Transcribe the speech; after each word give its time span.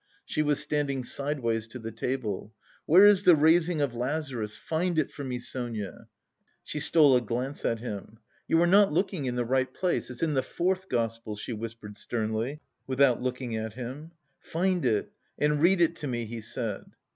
She 0.25 0.41
was 0.41 0.59
standing 0.59 1.03
sideways 1.03 1.67
to 1.67 1.77
the 1.77 1.91
table. 1.91 2.55
"Where 2.87 3.05
is 3.05 3.21
the 3.21 3.35
raising 3.35 3.83
of 3.83 3.93
Lazarus? 3.93 4.57
Find 4.57 4.97
it 4.97 5.11
for 5.11 5.23
me, 5.23 5.37
Sonia." 5.37 6.07
She 6.63 6.79
stole 6.79 7.15
a 7.15 7.21
glance 7.21 7.63
at 7.65 7.77
him. 7.77 8.17
"You 8.47 8.59
are 8.63 8.65
not 8.65 8.91
looking 8.91 9.27
in 9.27 9.35
the 9.35 9.45
right 9.45 9.71
place.... 9.71 10.09
It's 10.09 10.23
in 10.23 10.33
the 10.33 10.41
fourth 10.41 10.89
gospel," 10.89 11.35
she 11.35 11.53
whispered 11.53 11.95
sternly, 11.97 12.61
without 12.87 13.21
looking 13.21 13.55
at 13.55 13.73
him. 13.75 14.09
"Find 14.39 14.83
it 14.87 15.11
and 15.37 15.61
read 15.61 15.79
it 15.81 15.95
to 15.97 16.07
me," 16.07 16.25
he 16.25 16.41
said. 16.41 16.85